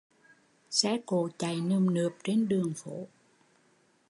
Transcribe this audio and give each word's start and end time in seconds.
Xe 0.71 0.97
cộ 1.05 1.29
chạy 1.37 1.61
nườm 1.61 1.93
nượp 1.93 2.11
trên 2.23 2.47
đường 2.47 2.73
phố 2.75 3.07